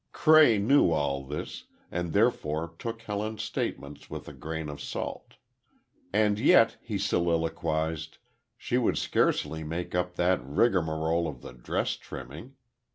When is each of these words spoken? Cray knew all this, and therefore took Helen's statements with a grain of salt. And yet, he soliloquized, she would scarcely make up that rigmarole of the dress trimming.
Cray 0.13 0.57
knew 0.57 0.89
all 0.89 1.23
this, 1.23 1.65
and 1.91 2.11
therefore 2.11 2.73
took 2.79 3.03
Helen's 3.03 3.43
statements 3.43 4.09
with 4.09 4.27
a 4.27 4.33
grain 4.33 4.67
of 4.67 4.81
salt. 4.81 5.35
And 6.11 6.39
yet, 6.39 6.77
he 6.81 6.97
soliloquized, 6.97 8.17
she 8.57 8.79
would 8.79 8.97
scarcely 8.97 9.63
make 9.63 9.93
up 9.93 10.15
that 10.15 10.43
rigmarole 10.43 11.27
of 11.27 11.43
the 11.43 11.51
dress 11.53 11.97
trimming. 11.97 12.55